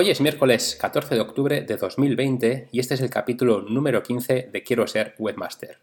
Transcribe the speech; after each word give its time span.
Hoy 0.00 0.08
es 0.08 0.22
miércoles 0.22 0.78
14 0.80 1.14
de 1.14 1.20
octubre 1.20 1.60
de 1.60 1.76
2020 1.76 2.68
y 2.72 2.80
este 2.80 2.94
es 2.94 3.02
el 3.02 3.10
capítulo 3.10 3.60
número 3.60 4.02
15 4.02 4.48
de 4.50 4.62
Quiero 4.62 4.86
ser 4.86 5.14
webmaster. 5.18 5.76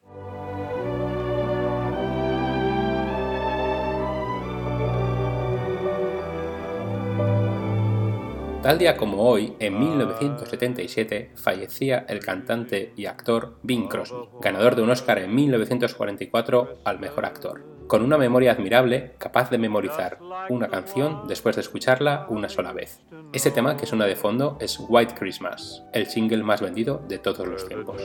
Tal 8.63 8.79
día 8.79 8.97
como 8.97 9.21
hoy, 9.21 9.53
en 9.59 9.79
1977, 9.79 11.33
fallecía 11.35 12.03
el 12.09 12.19
cantante 12.19 12.93
y 12.95 13.05
actor 13.05 13.59
Bing 13.61 13.87
Crosby, 13.87 14.17
ganador 14.41 14.75
de 14.75 14.81
un 14.81 14.89
Oscar 14.89 15.19
en 15.19 15.35
1944 15.35 16.79
al 16.83 16.99
mejor 16.99 17.27
actor. 17.27 17.76
Con 17.87 18.03
una 18.03 18.17
memoria 18.17 18.51
admirable, 18.51 19.13
capaz 19.17 19.49
de 19.49 19.57
memorizar 19.57 20.19
una 20.49 20.67
canción 20.67 21.25
después 21.27 21.55
de 21.55 21.61
escucharla 21.61 22.25
una 22.29 22.49
sola 22.49 22.73
vez. 22.73 23.01
Este 23.31 23.49
tema 23.49 23.77
que 23.77 23.85
suena 23.85 24.05
de 24.05 24.17
fondo 24.17 24.57
es 24.59 24.77
White 24.89 25.15
Christmas, 25.17 25.83
el 25.93 26.07
single 26.07 26.43
más 26.43 26.61
vendido 26.61 27.01
de 27.07 27.17
todos 27.17 27.47
los 27.47 27.65
tiempos. 27.65 28.01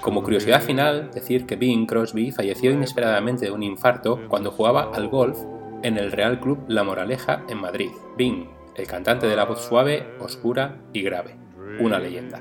Como 0.00 0.22
curiosidad 0.22 0.62
final, 0.62 1.10
decir 1.12 1.44
que 1.44 1.56
Bing 1.56 1.86
Crosby 1.86 2.32
falleció 2.32 2.70
inesperadamente 2.70 3.44
de 3.46 3.52
un 3.52 3.62
infarto 3.62 4.18
cuando 4.28 4.50
jugaba 4.50 4.90
al 4.94 5.08
golf 5.08 5.38
en 5.82 5.98
el 5.98 6.10
Real 6.10 6.40
Club 6.40 6.64
La 6.68 6.84
Moraleja 6.84 7.44
en 7.48 7.58
Madrid. 7.58 7.90
Bing, 8.16 8.48
el 8.74 8.86
cantante 8.86 9.26
de 9.26 9.36
la 9.36 9.44
voz 9.44 9.60
suave, 9.64 10.06
oscura 10.20 10.76
y 10.92 11.02
grave. 11.02 11.36
Una 11.78 11.98
leyenda. 11.98 12.40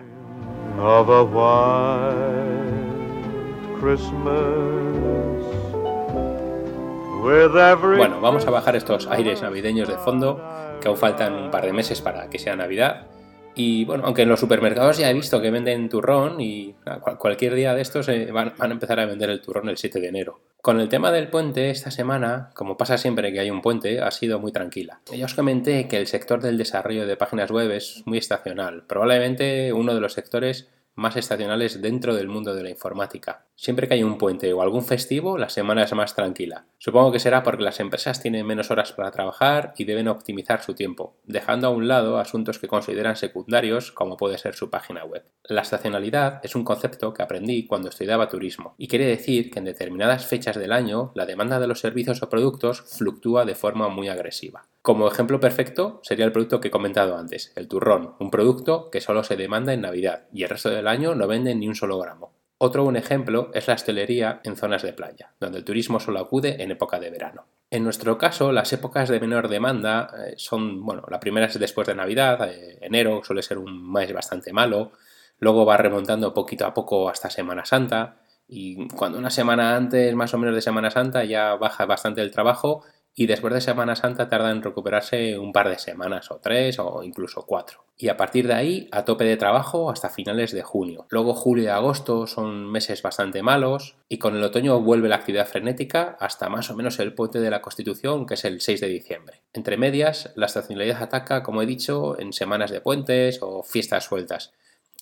Bueno, 7.97 8.19
vamos 8.21 8.47
a 8.47 8.51
bajar 8.51 8.75
estos 8.75 9.07
aires 9.07 9.41
navideños 9.41 9.87
de 9.87 9.97
fondo, 9.97 10.41
que 10.81 10.87
aún 10.87 10.97
faltan 10.97 11.33
un 11.33 11.51
par 11.51 11.65
de 11.65 11.73
meses 11.73 12.01
para 12.01 12.29
que 12.29 12.39
sea 12.39 12.55
Navidad 12.55 13.07
y 13.55 13.85
bueno, 13.85 14.03
aunque 14.05 14.21
en 14.21 14.29
los 14.29 14.39
supermercados 14.39 14.97
ya 14.97 15.09
he 15.09 15.13
visto 15.13 15.41
que 15.41 15.51
venden 15.51 15.89
turrón 15.89 16.39
y 16.39 16.75
cualquier 17.17 17.55
día 17.55 17.73
de 17.75 17.81
estos 17.81 18.07
eh, 18.09 18.31
van, 18.31 18.53
a 18.57 18.65
empezar 18.65 18.99
a 18.99 19.05
vender 19.05 19.29
el 19.29 19.41
turrón 19.41 19.69
el 19.69 19.77
7 19.77 19.99
de 19.99 20.07
enero. 20.07 20.39
Con 20.61 20.79
el 20.79 20.89
tema 20.89 21.11
del 21.11 21.29
puente, 21.29 21.69
esta 21.69 21.91
semana, 21.91 22.51
como 22.53 22.77
pasa 22.77 22.97
siempre 22.97 23.33
que 23.33 23.39
hay 23.39 23.49
un 23.49 23.61
puente, 23.61 23.99
ha 24.01 24.11
sido 24.11 24.39
muy 24.39 24.51
tranquila. 24.51 25.01
Ya 25.11 25.25
os 25.25 25.33
comenté 25.33 25.87
que 25.87 25.97
el 25.97 26.07
sector 26.07 26.41
del 26.41 26.57
desarrollo 26.57 27.05
de 27.05 27.17
páginas 27.17 27.51
web 27.51 27.71
es 27.71 28.03
muy 28.05 28.19
estacional, 28.19 28.83
probablemente 28.87 29.73
uno 29.73 29.93
de 29.95 30.01
los 30.01 30.13
sectores 30.13 30.69
más 30.95 31.15
estacionales 31.15 31.81
dentro 31.81 32.15
del 32.15 32.27
mundo 32.27 32.53
de 32.53 32.63
la 32.63 32.69
informática. 32.69 33.45
Siempre 33.55 33.87
que 33.87 33.93
hay 33.93 34.03
un 34.03 34.17
puente 34.17 34.51
o 34.53 34.61
algún 34.61 34.83
festivo, 34.83 35.37
la 35.37 35.49
semana 35.49 35.83
es 35.83 35.93
más 35.93 36.15
tranquila. 36.15 36.65
Supongo 36.79 37.11
que 37.11 37.19
será 37.19 37.43
porque 37.43 37.63
las 37.63 37.79
empresas 37.79 38.21
tienen 38.21 38.45
menos 38.45 38.71
horas 38.71 38.91
para 38.91 39.11
trabajar 39.11 39.73
y 39.77 39.85
deben 39.85 40.07
optimizar 40.07 40.63
su 40.63 40.73
tiempo, 40.73 41.15
dejando 41.25 41.67
a 41.67 41.69
un 41.69 41.87
lado 41.87 42.17
asuntos 42.17 42.59
que 42.59 42.67
consideran 42.67 43.15
secundarios 43.15 43.91
como 43.91 44.17
puede 44.17 44.37
ser 44.37 44.55
su 44.55 44.69
página 44.69 45.05
web. 45.05 45.23
La 45.43 45.61
estacionalidad 45.61 46.39
es 46.43 46.55
un 46.55 46.63
concepto 46.63 47.13
que 47.13 47.21
aprendí 47.21 47.67
cuando 47.67 47.89
estudiaba 47.89 48.29
turismo 48.29 48.73
y 48.77 48.87
quiere 48.87 49.05
decir 49.05 49.51
que 49.51 49.59
en 49.59 49.65
determinadas 49.65 50.25
fechas 50.25 50.57
del 50.57 50.71
año 50.71 51.11
la 51.13 51.25
demanda 51.25 51.59
de 51.59 51.67
los 51.67 51.79
servicios 51.79 52.23
o 52.23 52.29
productos 52.29 52.81
fluctúa 52.81 53.45
de 53.45 53.55
forma 53.55 53.89
muy 53.89 54.09
agresiva. 54.09 54.63
Como 54.81 55.07
ejemplo 55.07 55.39
perfecto 55.39 55.99
sería 56.01 56.25
el 56.25 56.31
producto 56.31 56.59
que 56.59 56.69
he 56.69 56.71
comentado 56.71 57.15
antes, 57.15 57.53
el 57.55 57.67
turrón, 57.67 58.15
un 58.19 58.31
producto 58.31 58.89
que 58.89 59.01
solo 59.01 59.23
se 59.23 59.37
demanda 59.37 59.73
en 59.73 59.81
Navidad 59.81 60.23
y 60.33 60.41
el 60.41 60.49
resto 60.49 60.71
del 60.81 60.87
año 60.87 61.13
no 61.13 61.27
vende 61.27 61.53
ni 61.53 61.67
un 61.67 61.75
solo 61.75 61.99
gramo. 61.99 62.33
Otro 62.57 62.83
buen 62.83 62.95
ejemplo 62.95 63.51
es 63.53 63.67
la 63.67 63.75
hostelería 63.75 64.41
en 64.43 64.55
zonas 64.55 64.81
de 64.81 64.93
playa, 64.93 65.31
donde 65.39 65.59
el 65.59 65.63
turismo 65.63 65.99
solo 65.99 66.19
acude 66.19 66.61
en 66.63 66.71
época 66.71 66.99
de 66.99 67.11
verano. 67.11 67.45
En 67.69 67.83
nuestro 67.83 68.17
caso, 68.17 68.51
las 68.51 68.73
épocas 68.73 69.07
de 69.07 69.19
menor 69.19 69.47
demanda 69.47 70.11
eh, 70.17 70.33
son, 70.37 70.83
bueno, 70.83 71.03
la 71.07 71.19
primera 71.19 71.45
es 71.45 71.59
después 71.59 71.87
de 71.87 71.93
Navidad, 71.93 72.49
eh, 72.49 72.79
enero 72.81 73.21
suele 73.23 73.43
ser 73.43 73.59
un 73.59 73.91
mes 73.91 74.11
bastante 74.11 74.53
malo, 74.53 74.91
luego 75.39 75.65
va 75.65 75.77
remontando 75.77 76.33
poquito 76.33 76.65
a 76.65 76.73
poco 76.73 77.09
hasta 77.09 77.29
Semana 77.29 77.63
Santa, 77.63 78.17
y 78.47 78.87
cuando 78.89 79.19
una 79.19 79.29
semana 79.29 79.75
antes, 79.75 80.15
más 80.15 80.33
o 80.33 80.39
menos 80.39 80.55
de 80.55 80.61
Semana 80.61 80.89
Santa, 80.89 81.23
ya 81.23 81.55
baja 81.55 81.85
bastante 81.85 82.21
el 82.21 82.31
trabajo 82.31 82.83
y 83.13 83.25
después 83.27 83.53
de 83.53 83.61
Semana 83.61 83.95
Santa 83.95 84.29
tarda 84.29 84.51
en 84.51 84.61
recuperarse 84.61 85.37
un 85.37 85.51
par 85.51 85.69
de 85.69 85.77
semanas 85.77 86.31
o 86.31 86.39
tres 86.39 86.79
o 86.79 87.03
incluso 87.03 87.45
cuatro. 87.45 87.85
Y 87.97 88.07
a 88.07 88.17
partir 88.17 88.47
de 88.47 88.53
ahí 88.53 88.89
a 88.91 89.05
tope 89.05 89.25
de 89.25 89.37
trabajo 89.37 89.91
hasta 89.91 90.09
finales 90.09 90.51
de 90.53 90.63
junio. 90.63 91.05
Luego 91.09 91.33
julio 91.33 91.65
y 91.65 91.67
agosto 91.67 92.25
son 92.25 92.71
meses 92.71 93.01
bastante 93.01 93.43
malos 93.43 93.97
y 94.07 94.17
con 94.17 94.35
el 94.35 94.43
otoño 94.43 94.79
vuelve 94.81 95.09
la 95.09 95.17
actividad 95.17 95.47
frenética 95.47 96.17
hasta 96.19 96.49
más 96.49 96.69
o 96.69 96.75
menos 96.75 96.99
el 96.99 97.13
puente 97.13 97.39
de 97.39 97.51
la 97.51 97.61
Constitución 97.61 98.25
que 98.25 98.35
es 98.35 98.45
el 98.45 98.61
6 98.61 98.81
de 98.81 98.87
diciembre. 98.87 99.41
Entre 99.53 99.77
medias, 99.77 100.31
la 100.35 100.45
estacionalidad 100.45 101.03
ataca, 101.03 101.43
como 101.43 101.61
he 101.61 101.65
dicho, 101.65 102.19
en 102.19 102.33
semanas 102.33 102.71
de 102.71 102.81
puentes 102.81 103.39
o 103.41 103.61
fiestas 103.61 104.05
sueltas. 104.05 104.53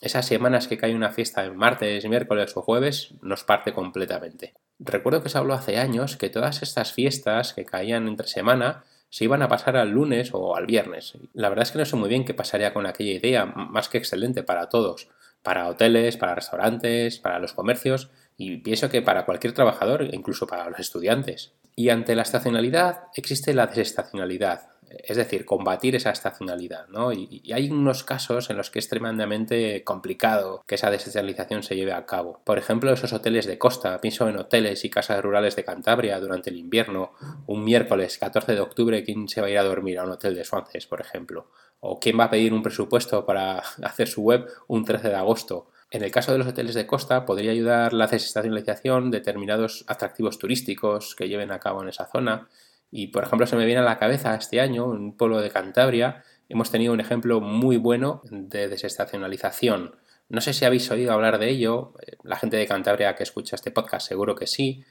Esas 0.02 0.25
semanas 0.25 0.68
que 0.68 0.78
cae 0.78 0.96
una 0.96 1.12
fiesta 1.12 1.46
en 1.46 1.58
martes, 1.58 2.08
miércoles 2.08 2.56
o 2.56 2.62
jueves 2.62 3.14
nos 3.22 3.44
parte 3.44 3.74
completamente. 3.74 4.53
Recuerdo 4.79 5.22
que 5.22 5.29
se 5.29 5.38
habló 5.38 5.53
hace 5.53 5.78
años 5.78 6.16
que 6.16 6.29
todas 6.29 6.63
estas 6.63 6.94
fiestas 6.94 7.53
que 7.53 7.66
caían 7.66 8.07
entre 8.07 8.28
semana 8.28 8.85
se 9.09 9.25
iban 9.25 9.41
a 9.41 9.47
pasar 9.47 9.75
al 9.75 9.90
lunes 9.90 10.29
o 10.34 10.56
al 10.56 10.66
viernes. 10.66 11.17
La 11.34 11.50
verdad 11.50 11.63
es 11.63 11.72
que 11.72 11.79
no 11.79 11.85
sé 11.85 11.95
muy 11.95 12.09
bien 12.09 12.25
qué 12.25 12.34
pasaría 12.34 12.73
con 12.73 12.85
aquella 12.85 13.12
idea, 13.12 13.45
más 13.45 13.89
que 13.89 13.97
excelente 13.97 14.44
para 14.44 14.69
todos, 14.69 15.09
para 15.44 15.68
hoteles, 15.68 16.16
para 16.16 16.35
restaurantes, 16.35 17.19
para 17.19 17.39
los 17.39 17.53
comercios 17.53 18.09
y 18.38 18.57
pienso 18.57 18.89
que 18.89 19.01
para 19.01 19.25
cualquier 19.25 19.53
trabajador, 19.53 20.07
incluso 20.13 20.47
para 20.47 20.69
los 20.69 20.79
estudiantes. 20.79 21.53
Y 21.75 21.89
ante 21.89 22.16
la 22.16 22.22
estacionalidad 22.22 23.03
existe 23.16 23.53
la 23.53 23.68
desestacionalidad, 23.68 24.69
es 24.89 25.17
decir, 25.17 25.45
combatir 25.45 25.95
esa 25.95 26.11
estacionalidad. 26.11 26.88
¿no? 26.88 27.11
Y, 27.13 27.41
hay 27.53 27.69
unos 27.69 28.03
casos 28.03 28.50
en 28.50 28.57
los 28.57 28.69
que 28.69 28.79
es 28.79 28.89
tremendamente 28.89 29.83
complicado 29.83 30.63
que 30.67 30.75
esa 30.75 30.91
desestacionalización 30.91 31.63
se 31.63 31.75
lleve 31.75 31.94
a 31.94 32.05
cabo. 32.05 32.41
Por 32.44 32.57
ejemplo, 32.57 32.91
esos 32.91 33.13
hoteles 33.13 33.45
de 33.45 33.57
costa, 33.57 34.00
pienso 34.01 34.27
en 34.27 34.38
hoteles 34.38 34.83
y 34.85 34.89
casas 34.89 35.22
rurales 35.22 35.55
de 35.55 35.63
Cantabria 35.63 36.19
durante 36.19 36.50
el 36.50 36.57
invierno, 36.57 37.13
un 37.47 37.63
miércoles 37.63 38.17
14 38.17 38.53
de 38.53 38.61
octubre, 38.61 39.03
¿quién 39.03 39.27
se 39.27 39.41
va 39.41 39.47
a 39.47 39.51
ir 39.51 39.57
a 39.57 39.63
dormir 39.63 40.00
a 40.00 40.03
un 40.03 40.11
hotel 40.11 40.35
de 40.35 40.44
Swances, 40.45 40.88
por 40.88 41.01
ejemplo? 41.01 41.51
¿O 41.79 42.00
quién 42.00 42.19
va 42.19 42.25
a 42.25 42.29
pedir 42.29 42.53
un 42.53 42.63
presupuesto 42.63 43.25
para 43.25 43.59
hacer 43.83 44.07
su 44.07 44.21
web 44.21 44.47
un 44.67 44.85
13 44.85 45.09
de 45.09 45.16
agosto? 45.16 45.69
En 45.91 46.03
el 46.03 46.11
caso 46.11 46.31
de 46.31 46.38
los 46.38 46.47
hoteles 46.47 46.75
de 46.75 46.85
costa, 46.85 47.25
podría 47.25 47.51
ayudar 47.51 47.94
la 47.94 48.06
desestacionalización 48.06 49.09
determinados 49.09 49.85
atractivos 49.88 50.38
turísticos 50.38 51.16
que 51.16 51.27
lleven 51.27 51.51
a 51.51 51.59
cabo 51.59 51.81
en 51.81 51.89
esa 51.89 52.06
zona 52.06 52.47
y 52.91 53.07
por 53.07 53.23
ejemplo, 53.23 53.45
se 53.47 53.55
me 53.55 53.66
viene 53.66 53.81
a 53.81 53.85
la 53.85 54.00
cabeza 54.00 54.35
este 54.35 54.61
año, 54.61 54.94
en 54.94 55.01
un 55.01 55.17
pueblo 55.17 55.41
de 55.41 55.50
Cantabria, 55.50 56.23
hemos 56.47 56.72
tenido 56.72 56.94
un 56.94 57.00
ejemplo 57.00 57.39
muy 57.41 57.77
bueno 57.77 58.22
de 58.29 58.67
desestacionalización. 58.67 59.95
No 60.29 60.41
sé 60.41 60.53
si 60.53 60.66
habéis 60.66 60.89
oído 60.91 61.11
hablar 61.11 61.39
de 61.39 61.50
ello, 61.50 61.94
eh, 62.05 62.17
la 62.23 62.38
gente 62.38 62.57
de 62.57 62.67
Cantabria 62.67 63.16
que 63.16 63.23
escucha 63.23 63.55
este 63.55 63.72
podcast 63.72 64.07
seguro 64.07 64.35
que 64.35 64.47
sí. 64.47 64.83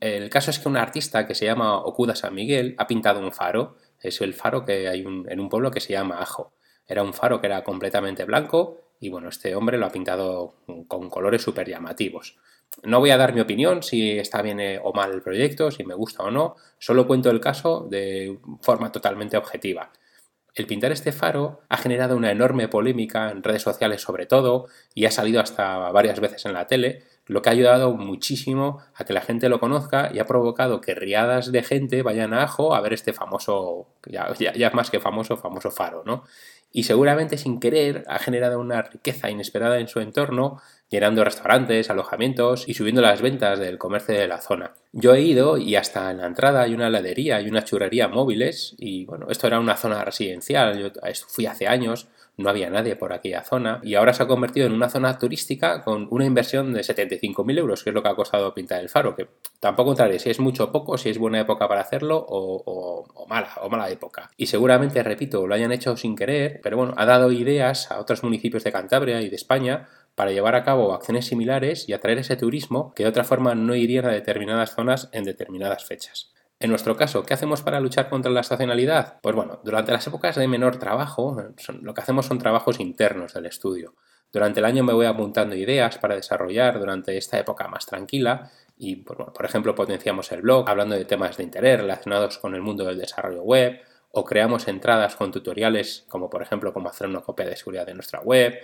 El 0.00 0.30
caso 0.30 0.50
es 0.50 0.58
que 0.58 0.68
un 0.68 0.76
artista 0.76 1.26
que 1.26 1.34
se 1.34 1.44
llama 1.44 1.78
Okuda 1.78 2.14
San 2.14 2.34
Miguel 2.34 2.74
ha 2.78 2.86
pintado 2.86 3.20
un 3.20 3.32
faro, 3.32 3.76
es 4.00 4.20
el 4.20 4.34
faro 4.34 4.64
que 4.64 4.88
hay 4.88 5.00
en 5.00 5.40
un 5.40 5.48
pueblo 5.48 5.70
que 5.70 5.80
se 5.80 5.92
llama 5.92 6.20
Ajo. 6.20 6.54
Era 6.86 7.02
un 7.02 7.12
faro 7.14 7.40
que 7.40 7.46
era 7.46 7.62
completamente 7.62 8.24
blanco 8.24 8.80
y 9.00 9.08
bueno, 9.08 9.28
este 9.28 9.54
hombre 9.54 9.78
lo 9.78 9.86
ha 9.86 9.92
pintado 9.92 10.54
con 10.88 11.10
colores 11.10 11.42
súper 11.42 11.68
llamativos. 11.68 12.38
No 12.82 13.00
voy 13.00 13.10
a 13.10 13.16
dar 13.16 13.34
mi 13.34 13.40
opinión 13.40 13.82
si 13.82 14.18
está 14.18 14.42
bien 14.42 14.58
eh, 14.60 14.80
o 14.82 14.92
mal 14.92 15.12
el 15.12 15.22
proyecto, 15.22 15.70
si 15.70 15.84
me 15.84 15.94
gusta 15.94 16.24
o 16.24 16.30
no, 16.30 16.56
solo 16.78 17.06
cuento 17.06 17.30
el 17.30 17.40
caso 17.40 17.86
de 17.88 18.38
forma 18.60 18.90
totalmente 18.90 19.36
objetiva. 19.36 19.92
El 20.54 20.66
pintar 20.66 20.92
este 20.92 21.12
faro 21.12 21.60
ha 21.68 21.78
generado 21.78 22.16
una 22.16 22.30
enorme 22.30 22.68
polémica 22.68 23.30
en 23.30 23.42
redes 23.42 23.62
sociales 23.62 24.02
sobre 24.02 24.26
todo 24.26 24.66
y 24.94 25.06
ha 25.06 25.10
salido 25.10 25.40
hasta 25.40 25.90
varias 25.92 26.20
veces 26.20 26.44
en 26.44 26.52
la 26.52 26.66
tele, 26.66 27.04
lo 27.26 27.40
que 27.40 27.48
ha 27.48 27.52
ayudado 27.52 27.94
muchísimo 27.94 28.80
a 28.94 29.04
que 29.04 29.14
la 29.14 29.22
gente 29.22 29.48
lo 29.48 29.60
conozca 29.60 30.10
y 30.12 30.18
ha 30.18 30.26
provocado 30.26 30.80
que 30.80 30.94
riadas 30.94 31.52
de 31.52 31.62
gente 31.62 32.02
vayan 32.02 32.34
a 32.34 32.42
Ajo 32.42 32.74
a 32.74 32.80
ver 32.80 32.92
este 32.92 33.12
famoso, 33.14 33.86
ya, 34.06 34.34
ya, 34.34 34.70
más 34.70 34.90
que 34.90 35.00
famoso, 35.00 35.36
famoso 35.38 35.70
faro, 35.70 36.02
¿no? 36.04 36.24
Y 36.72 36.84
seguramente 36.84 37.38
sin 37.38 37.60
querer 37.60 38.04
ha 38.08 38.18
generado 38.18 38.58
una 38.58 38.82
riqueza 38.82 39.30
inesperada 39.30 39.78
en 39.78 39.88
su 39.88 40.00
entorno 40.00 40.60
llenando 40.92 41.24
restaurantes, 41.24 41.88
alojamientos 41.88 42.68
y 42.68 42.74
subiendo 42.74 43.00
las 43.00 43.22
ventas 43.22 43.58
del 43.58 43.78
comercio 43.78 44.14
de 44.14 44.28
la 44.28 44.42
zona. 44.42 44.74
Yo 44.92 45.14
he 45.14 45.22
ido 45.22 45.56
y 45.56 45.74
hasta 45.74 46.10
en 46.10 46.18
la 46.18 46.26
entrada 46.26 46.60
hay 46.60 46.74
una 46.74 46.88
heladería 46.88 47.40
y 47.40 47.48
una 47.48 47.64
churrería 47.64 48.08
móviles 48.08 48.74
y 48.78 49.06
bueno, 49.06 49.26
esto 49.30 49.46
era 49.46 49.58
una 49.58 49.78
zona 49.78 50.04
residencial, 50.04 50.78
yo 50.78 50.90
fui 51.28 51.46
hace 51.46 51.66
años, 51.66 52.08
no 52.36 52.50
había 52.50 52.68
nadie 52.68 52.94
por 52.94 53.14
aquella 53.14 53.42
zona 53.42 53.80
y 53.82 53.94
ahora 53.94 54.12
se 54.12 54.22
ha 54.22 54.26
convertido 54.26 54.66
en 54.66 54.74
una 54.74 54.90
zona 54.90 55.16
turística 55.16 55.82
con 55.82 56.08
una 56.10 56.26
inversión 56.26 56.74
de 56.74 56.82
75.000 56.82 57.58
euros, 57.58 57.82
que 57.82 57.90
es 57.90 57.94
lo 57.94 58.02
que 58.02 58.08
ha 58.10 58.14
costado 58.14 58.52
pintar 58.52 58.80
el 58.80 58.90
faro, 58.90 59.16
que 59.16 59.28
tampoco 59.62 59.92
entraré 59.92 60.18
si 60.18 60.28
es 60.28 60.40
mucho 60.40 60.64
o 60.64 60.72
poco, 60.72 60.98
si 60.98 61.08
es 61.08 61.18
buena 61.18 61.38
época 61.38 61.68
para 61.68 61.82
hacerlo 61.82 62.26
o, 62.28 63.06
mala, 63.28 63.52
o 63.62 63.70
mala 63.70 63.88
época. 63.90 64.28
Y 64.36 64.46
seguramente, 64.46 65.00
repito, 65.04 65.46
lo 65.46 65.54
hayan 65.54 65.70
hecho 65.70 65.96
sin 65.96 66.16
querer, 66.16 66.58
pero 66.64 66.76
bueno, 66.76 66.94
ha 66.96 67.06
dado 67.06 67.30
ideas 67.30 67.88
a 67.92 68.00
otros 68.00 68.24
municipios 68.24 68.64
de 68.64 68.72
Cantabria 68.72 69.22
y 69.22 69.28
de 69.28 69.36
España 69.36 69.88
para 70.16 70.32
llevar 70.32 70.56
a 70.56 70.64
cabo 70.64 70.92
acciones 70.92 71.26
similares 71.26 71.88
y 71.88 71.92
atraer 71.92 72.18
ese 72.18 72.34
turismo 72.34 72.92
que 72.96 73.04
de 73.04 73.10
otra 73.10 73.22
forma 73.22 73.54
no 73.54 73.76
irían 73.76 74.06
a 74.06 74.10
determinadas 74.10 74.74
zonas 74.74 75.08
en 75.12 75.22
determinadas 75.22 75.84
fechas. 75.84 76.32
En 76.58 76.70
nuestro 76.70 76.96
caso, 76.96 77.22
¿qué 77.22 77.34
hacemos 77.34 77.62
para 77.62 77.78
luchar 77.78 78.08
contra 78.08 78.32
la 78.32 78.40
estacionalidad? 78.40 79.20
Pues 79.22 79.36
bueno, 79.36 79.60
durante 79.62 79.92
las 79.92 80.04
épocas 80.08 80.34
de 80.34 80.48
menor 80.48 80.80
trabajo, 80.80 81.36
lo 81.80 81.94
que 81.94 82.00
hacemos 82.00 82.26
son 82.26 82.38
trabajos 82.38 82.80
internos 82.80 83.34
del 83.34 83.46
estudio. 83.46 83.94
Durante 84.32 84.60
el 84.60 84.66
año 84.66 84.82
me 84.82 84.94
voy 84.94 85.04
apuntando 85.06 85.54
ideas 85.54 85.98
para 85.98 86.16
desarrollar 86.16 86.78
durante 86.78 87.16
esta 87.18 87.38
época 87.38 87.68
más 87.68 87.84
tranquila 87.84 88.50
y, 88.76 88.96
pues 88.96 89.18
por 89.34 89.44
ejemplo, 89.44 89.74
potenciamos 89.74 90.30
el 90.32 90.42
blog 90.42 90.68
hablando 90.68 90.96
de 90.96 91.04
temas 91.04 91.36
de 91.36 91.44
interés 91.44 91.80
relacionados 91.80 92.38
con 92.38 92.54
el 92.54 92.62
mundo 92.62 92.84
del 92.84 92.98
desarrollo 92.98 93.42
web 93.42 93.80
o 94.10 94.24
creamos 94.24 94.68
entradas 94.68 95.16
con 95.16 95.30
tutoriales 95.32 96.04
como, 96.08 96.28
por 96.28 96.42
ejemplo, 96.42 96.72
cómo 96.72 96.88
hacer 96.88 97.08
una 97.08 97.20
copia 97.20 97.46
de 97.46 97.56
seguridad 97.56 97.86
de 97.86 97.94
nuestra 97.94 98.20
web 98.20 98.54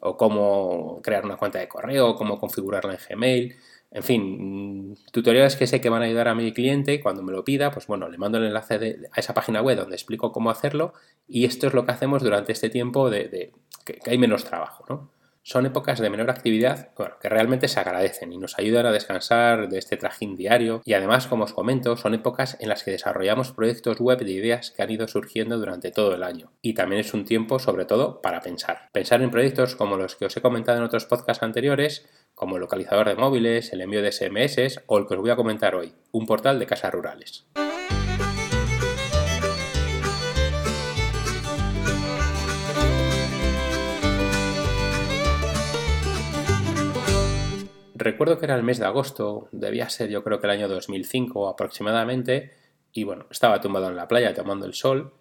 o 0.00 0.16
cómo 0.16 1.00
crear 1.02 1.24
una 1.24 1.36
cuenta 1.36 1.58
de 1.58 1.68
correo, 1.68 2.14
cómo 2.14 2.38
configurarla 2.38 2.94
en 2.94 3.00
Gmail. 3.08 3.56
En 3.90 4.02
fin, 4.02 4.98
tutoriales 5.12 5.56
que 5.56 5.66
sé 5.66 5.80
que 5.80 5.88
van 5.88 6.02
a 6.02 6.04
ayudar 6.04 6.28
a 6.28 6.34
mi 6.34 6.52
cliente 6.52 7.00
cuando 7.00 7.22
me 7.22 7.32
lo 7.32 7.42
pida, 7.42 7.70
pues 7.70 7.86
bueno, 7.86 8.08
le 8.08 8.18
mando 8.18 8.36
el 8.36 8.44
enlace 8.44 8.98
a 9.10 9.20
esa 9.20 9.32
página 9.32 9.62
web 9.62 9.78
donde 9.78 9.96
explico 9.96 10.30
cómo 10.30 10.50
hacerlo 10.50 10.92
y 11.26 11.46
esto 11.46 11.66
es 11.66 11.74
lo 11.74 11.86
que 11.86 11.92
hacemos 11.92 12.22
durante 12.22 12.52
este 12.52 12.68
tiempo 12.68 13.08
de, 13.08 13.52
que, 13.84 13.98
hay 14.06 14.18
menos 14.18 14.44
trabajo, 14.44 14.84
¿no? 14.88 15.10
Son 15.48 15.64
épocas 15.64 15.98
de 15.98 16.10
menor 16.10 16.28
actividad 16.28 16.90
que 17.22 17.28
realmente 17.30 17.68
se 17.68 17.80
agradecen 17.80 18.34
y 18.34 18.36
nos 18.36 18.58
ayudan 18.58 18.84
a 18.84 18.92
descansar 18.92 19.70
de 19.70 19.78
este 19.78 19.96
trajín 19.96 20.36
diario 20.36 20.82
y 20.84 20.92
además, 20.92 21.26
como 21.26 21.44
os 21.44 21.54
comento, 21.54 21.96
son 21.96 22.12
épocas 22.12 22.58
en 22.60 22.68
las 22.68 22.84
que 22.84 22.90
desarrollamos 22.90 23.52
proyectos 23.52 23.98
web 23.98 24.18
de 24.18 24.30
ideas 24.30 24.70
que 24.72 24.82
han 24.82 24.90
ido 24.90 25.08
surgiendo 25.08 25.56
durante 25.56 25.90
todo 25.90 26.14
el 26.14 26.22
año. 26.22 26.52
Y 26.60 26.74
también 26.74 27.00
es 27.00 27.14
un 27.14 27.24
tiempo, 27.24 27.58
sobre 27.58 27.86
todo, 27.86 28.20
para 28.20 28.42
pensar. 28.42 28.90
Pensar 28.92 29.22
en 29.22 29.30
proyectos 29.30 29.74
como 29.74 29.96
los 29.96 30.16
que 30.16 30.26
os 30.26 30.36
he 30.36 30.42
comentado 30.42 30.76
en 30.76 30.84
otros 30.84 31.06
podcasts 31.06 31.42
anteriores, 31.42 32.06
como 32.34 32.56
el 32.56 32.60
localizador 32.60 33.08
de 33.08 33.14
móviles, 33.14 33.72
el 33.72 33.80
envío 33.80 34.02
de 34.02 34.12
SMS 34.12 34.82
o 34.84 34.98
el 34.98 35.06
que 35.06 35.14
os 35.14 35.20
voy 35.20 35.30
a 35.30 35.36
comentar 35.36 35.74
hoy, 35.74 35.94
un 36.12 36.26
portal 36.26 36.58
de 36.58 36.66
casas 36.66 36.92
rurales. 36.92 37.46
Recuerdo 48.00 48.38
que 48.38 48.44
era 48.44 48.54
el 48.54 48.62
mes 48.62 48.78
de 48.78 48.86
agosto, 48.86 49.48
debía 49.50 49.88
ser 49.88 50.08
yo 50.08 50.22
creo 50.22 50.40
que 50.40 50.46
el 50.46 50.52
año 50.52 50.68
2005 50.68 51.48
aproximadamente, 51.48 52.52
y 52.92 53.02
bueno, 53.02 53.26
estaba 53.28 53.60
tumbado 53.60 53.88
en 53.88 53.96
la 53.96 54.06
playa 54.06 54.32
tomando 54.34 54.66
el 54.66 54.74
sol. 54.74 55.12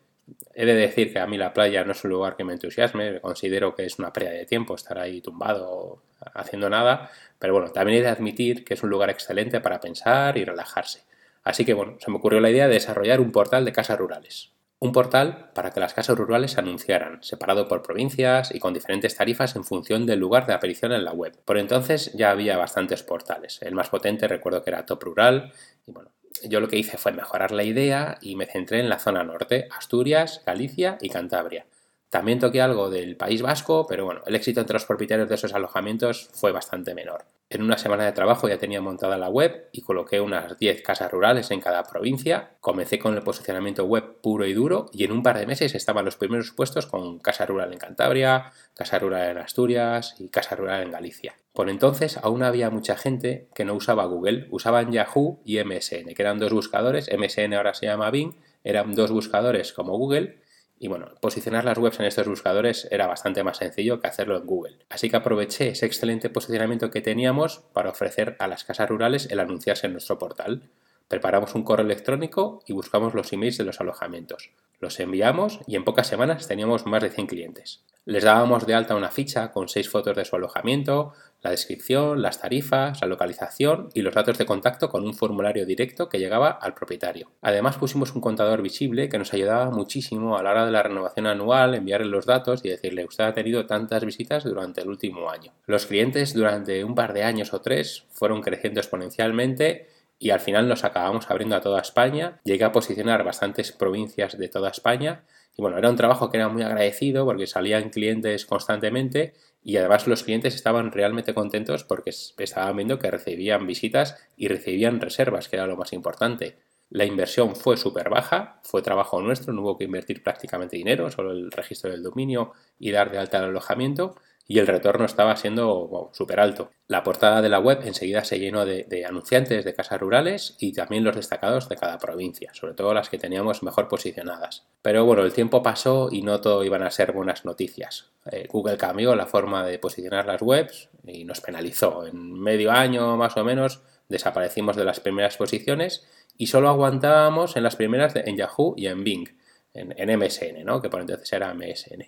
He 0.53 0.63
de 0.63 0.75
decir 0.75 1.11
que 1.11 1.17
a 1.17 1.25
mí 1.25 1.39
la 1.39 1.53
playa 1.53 1.83
no 1.83 1.93
es 1.93 2.03
un 2.03 2.11
lugar 2.11 2.35
que 2.35 2.43
me 2.43 2.53
entusiasme, 2.53 3.19
considero 3.19 3.73
que 3.73 3.85
es 3.85 3.97
una 3.97 4.13
pérdida 4.13 4.33
de 4.33 4.45
tiempo 4.45 4.75
estar 4.75 4.99
ahí 4.99 5.21
tumbado 5.21 6.03
haciendo 6.35 6.69
nada, 6.69 7.09
pero 7.39 7.53
bueno, 7.53 7.71
también 7.71 7.97
he 7.97 8.01
de 8.03 8.09
admitir 8.09 8.63
que 8.63 8.75
es 8.75 8.83
un 8.83 8.91
lugar 8.91 9.09
excelente 9.09 9.59
para 9.59 9.79
pensar 9.79 10.37
y 10.37 10.45
relajarse. 10.45 11.01
Así 11.43 11.65
que 11.65 11.73
bueno, 11.73 11.97
se 11.99 12.11
me 12.11 12.17
ocurrió 12.17 12.39
la 12.41 12.51
idea 12.51 12.67
de 12.67 12.75
desarrollar 12.75 13.21
un 13.21 13.31
portal 13.31 13.65
de 13.65 13.73
casas 13.73 13.97
rurales. 13.97 14.51
Un 14.79 14.91
portal 14.91 15.49
para 15.55 15.71
que 15.71 15.79
las 15.79 15.95
casas 15.95 16.15
rurales 16.15 16.51
se 16.51 16.59
anunciaran, 16.59 17.23
separado 17.23 17.67
por 17.67 17.81
provincias 17.81 18.53
y 18.53 18.59
con 18.59 18.75
diferentes 18.75 19.15
tarifas 19.15 19.55
en 19.55 19.63
función 19.63 20.05
del 20.05 20.19
lugar 20.19 20.45
de 20.45 20.53
aparición 20.53 20.91
en 20.91 21.03
la 21.03 21.13
web. 21.13 21.35
Por 21.45 21.57
entonces 21.57 22.11
ya 22.13 22.29
había 22.29 22.57
bastantes 22.57 23.01
portales. 23.01 23.59
El 23.63 23.73
más 23.73 23.89
potente 23.89 24.27
recuerdo 24.27 24.63
que 24.63 24.69
era 24.69 24.85
Top 24.85 25.01
Rural 25.01 25.51
y 25.87 25.91
bueno, 25.91 26.11
yo 26.43 26.59
lo 26.59 26.67
que 26.67 26.77
hice 26.77 26.97
fue 26.97 27.11
mejorar 27.11 27.51
la 27.51 27.63
idea 27.63 28.19
y 28.21 28.35
me 28.35 28.45
centré 28.45 28.79
en 28.79 28.89
la 28.89 28.99
zona 28.99 29.23
norte, 29.23 29.67
Asturias, 29.75 30.43
Galicia 30.45 30.99
y 31.01 31.09
Cantabria. 31.09 31.65
También 32.09 32.39
toqué 32.39 32.61
algo 32.61 32.91
del 32.91 33.17
País 33.17 33.41
Vasco, 33.41 33.87
pero 33.87 34.05
bueno, 34.05 34.21
el 34.27 34.35
éxito 34.35 34.61
entre 34.61 34.75
los 34.75 34.85
propietarios 34.85 35.27
de 35.27 35.35
esos 35.35 35.53
alojamientos 35.53 36.29
fue 36.33 36.51
bastante 36.51 36.93
menor. 36.93 37.25
En 37.49 37.61
una 37.61 37.77
semana 37.77 38.03
de 38.03 38.11
trabajo 38.11 38.49
ya 38.49 38.57
tenía 38.57 38.81
montada 38.81 39.17
la 39.17 39.29
web 39.29 39.69
y 39.71 39.81
coloqué 39.81 40.19
unas 40.19 40.59
10 40.59 40.81
casas 40.81 41.09
rurales 41.09 41.49
en 41.49 41.61
cada 41.61 41.83
provincia. 41.83 42.51
Comencé 42.59 42.99
con 42.99 43.15
el 43.15 43.23
posicionamiento 43.23 43.85
web 43.85 44.19
puro 44.21 44.45
y 44.45 44.53
duro 44.53 44.87
y 44.91 45.05
en 45.05 45.13
un 45.13 45.23
par 45.23 45.37
de 45.37 45.47
meses 45.47 45.73
estaban 45.73 46.03
los 46.03 46.17
primeros 46.17 46.51
puestos 46.51 46.87
con 46.87 47.19
Casa 47.19 47.45
Rural 47.45 47.71
en 47.71 47.79
Cantabria, 47.79 48.51
Casa 48.73 48.99
Rural 48.99 49.31
en 49.31 49.37
Asturias 49.37 50.15
y 50.19 50.27
Casa 50.27 50.57
Rural 50.57 50.83
en 50.83 50.91
Galicia. 50.91 51.35
Por 51.53 51.69
entonces 51.69 52.17
aún 52.17 52.43
había 52.43 52.69
mucha 52.69 52.97
gente 52.97 53.47
que 53.55 53.63
no 53.63 53.75
usaba 53.75 54.05
Google, 54.05 54.47
usaban 54.51 54.91
Yahoo 54.91 55.39
y 55.45 55.63
MSN, 55.63 56.13
que 56.13 56.21
eran 56.21 56.39
dos 56.39 56.51
buscadores, 56.51 57.09
MSN 57.17 57.53
ahora 57.53 57.73
se 57.73 57.85
llama 57.85 58.11
Bing, 58.11 58.35
eran 58.65 58.93
dos 58.93 59.09
buscadores 59.09 59.71
como 59.71 59.97
Google 59.97 60.41
y 60.79 60.87
bueno, 60.87 61.07
posicionar 61.21 61.65
las 61.65 61.77
webs 61.77 61.99
en 61.99 62.05
estos 62.05 62.27
buscadores 62.27 62.87
era 62.91 63.07
bastante 63.07 63.43
más 63.43 63.57
sencillo 63.57 63.99
que 63.99 64.07
hacerlo 64.07 64.37
en 64.37 64.45
Google. 64.45 64.77
Así 64.89 65.09
que 65.09 65.17
aproveché 65.17 65.69
ese 65.69 65.85
excelente 65.85 66.29
posicionamiento 66.29 66.91
que 66.91 67.01
teníamos 67.01 67.59
para 67.73 67.89
ofrecer 67.89 68.35
a 68.39 68.47
las 68.47 68.63
casas 68.63 68.89
rurales 68.89 69.27
el 69.31 69.39
anunciarse 69.39 69.87
en 69.87 69.93
nuestro 69.93 70.17
portal. 70.19 70.69
Preparamos 71.07 71.55
un 71.55 71.63
correo 71.63 71.85
electrónico 71.85 72.61
y 72.67 72.73
buscamos 72.73 73.13
los 73.13 73.31
emails 73.33 73.57
de 73.57 73.63
los 73.63 73.79
alojamientos. 73.79 74.51
Los 74.79 74.99
enviamos 74.99 75.59
y 75.65 75.75
en 75.75 75.83
pocas 75.83 76.07
semanas 76.07 76.47
teníamos 76.47 76.85
más 76.85 77.01
de 77.01 77.09
100 77.09 77.27
clientes. 77.27 77.83
Les 78.05 78.23
dábamos 78.23 78.67
de 78.67 78.75
alta 78.75 78.95
una 78.95 79.09
ficha 79.09 79.51
con 79.51 79.69
6 79.69 79.89
fotos 79.89 80.15
de 80.15 80.25
su 80.25 80.35
alojamiento, 80.35 81.13
la 81.47 81.51
descripción, 81.51 82.21
las 82.21 82.41
tarifas, 82.41 82.99
la 82.99 83.07
localización 83.07 83.89
y 83.93 84.01
los 84.01 84.13
datos 84.13 84.37
de 84.37 84.45
contacto 84.45 84.89
con 84.89 85.05
un 85.05 85.13
formulario 85.13 85.65
directo 85.65 86.09
que 86.09 86.19
llegaba 86.19 86.49
al 86.49 86.73
propietario. 86.73 87.31
Además 87.41 87.77
pusimos 87.77 88.13
un 88.13 88.21
contador 88.21 88.61
visible 88.61 89.07
que 89.07 89.17
nos 89.17 89.33
ayudaba 89.33 89.71
muchísimo 89.71 90.37
a 90.37 90.43
la 90.43 90.51
hora 90.51 90.65
de 90.65 90.71
la 90.71 90.83
renovación 90.83 91.25
anual, 91.25 91.73
enviarle 91.73 92.07
los 92.07 92.25
datos 92.25 92.65
y 92.65 92.69
decirle 92.69 93.05
usted 93.05 93.23
ha 93.23 93.33
tenido 93.33 93.65
tantas 93.65 94.03
visitas 94.03 94.43
durante 94.43 94.81
el 94.81 94.89
último 94.89 95.29
año. 95.29 95.53
Los 95.65 95.85
clientes 95.85 96.33
durante 96.33 96.83
un 96.83 96.95
par 96.95 97.13
de 97.13 97.23
años 97.23 97.53
o 97.53 97.61
tres 97.61 98.03
fueron 98.11 98.41
creciendo 98.41 98.81
exponencialmente 98.81 99.87
y 100.19 100.31
al 100.31 100.41
final 100.41 100.67
nos 100.67 100.83
acabamos 100.83 101.31
abriendo 101.31 101.55
a 101.55 101.61
toda 101.61 101.79
España. 101.79 102.41
Llegué 102.43 102.65
a 102.65 102.73
posicionar 102.73 103.23
bastantes 103.23 103.71
provincias 103.71 104.37
de 104.37 104.49
toda 104.49 104.69
España 104.69 105.23
y 105.57 105.61
bueno, 105.61 105.77
era 105.77 105.89
un 105.89 105.95
trabajo 105.95 106.29
que 106.29 106.37
era 106.37 106.49
muy 106.49 106.61
agradecido 106.61 107.25
porque 107.25 107.47
salían 107.47 107.89
clientes 107.89 108.45
constantemente 108.45 109.33
y 109.63 109.77
además 109.77 110.07
los 110.07 110.23
clientes 110.23 110.55
estaban 110.55 110.91
realmente 110.91 111.33
contentos 111.33 111.83
porque 111.83 112.09
estaban 112.09 112.75
viendo 112.75 112.99
que 112.99 113.11
recibían 113.11 113.67
visitas 113.67 114.17
y 114.35 114.47
recibían 114.47 115.01
reservas, 115.01 115.49
que 115.49 115.57
era 115.57 115.67
lo 115.67 115.75
más 115.75 115.93
importante. 115.93 116.57
La 116.89 117.03
inversión 117.03 117.55
fue 117.55 117.75
súper 117.75 118.09
baja, 118.09 118.61
fue 118.63 118.81
trabajo 118.81 119.21
nuestro, 119.21 119.51
no 119.51 119.61
hubo 119.61 119.77
que 119.77 119.83
invertir 119.83 120.23
prácticamente 120.23 120.77
dinero, 120.77 121.11
solo 121.11 121.31
el 121.31 121.51
registro 121.51 121.91
del 121.91 122.03
dominio 122.03 122.53
y 122.79 122.91
dar 122.91 123.11
de 123.11 123.17
alta 123.17 123.39
el 123.39 123.45
alojamiento 123.45 124.15
y 124.47 124.59
el 124.59 124.67
retorno 124.67 125.05
estaba 125.05 125.35
siendo 125.35 126.09
súper 126.13 126.39
alto. 126.39 126.71
La 126.87 127.03
portada 127.03 127.41
de 127.41 127.49
la 127.49 127.59
web 127.59 127.81
enseguida 127.83 128.23
se 128.23 128.39
llenó 128.39 128.65
de, 128.65 129.05
anunciantes 129.05 129.65
de 129.65 129.73
casas 129.73 129.99
rurales 129.99 130.55
y 130.59 130.71
también 130.71 131.03
los 131.03 131.17
destacados 131.17 131.67
de 131.67 131.75
cada 131.75 131.97
provincia, 131.97 132.53
sobre 132.53 132.73
todo 132.73 132.93
las 132.93 133.09
que 133.09 133.17
teníamos 133.17 133.61
mejor 133.61 133.89
posicionadas. 133.89 134.65
Pero 134.81 135.03
bueno, 135.03 135.23
el 135.23 135.33
tiempo 135.33 135.61
pasó 135.61 136.07
y 136.11 136.21
no 136.21 136.39
todo 136.39 136.63
iban 136.63 136.83
a 136.83 136.91
ser 136.91 137.11
buenas 137.11 137.43
noticias. 137.43 138.11
Eh, 138.31 138.47
Google 138.49 138.77
cambió 138.77 139.15
la 139.15 139.25
forma 139.25 139.65
de 139.65 139.79
posicionar 139.79 140.25
las 140.25 140.41
webs 140.41 140.89
y 141.05 141.25
nos 141.25 141.41
penalizó. 141.41 142.07
En 142.07 142.39
medio 142.39 142.71
año 142.71 143.17
más 143.17 143.35
o 143.35 143.43
menos 143.43 143.81
desaparecimos 144.07 144.77
de 144.77 144.85
las 144.85 145.01
primeras 145.01 145.35
posiciones 145.35 146.07
y 146.37 146.47
solo 146.47 146.69
aguantábamos 146.69 147.57
en 147.57 147.63
las 147.63 147.75
primeras 147.75 148.15
en 148.15 148.37
Yahoo 148.37 148.75
y 148.77 148.87
en 148.87 149.03
Bing, 149.03 149.27
en, 149.73 149.93
en 149.97 150.17
MSN, 150.17 150.63
¿no? 150.63 150.81
que 150.81 150.89
por 150.89 151.01
entonces 151.01 151.33
era 151.33 151.53
MSN. 151.53 152.05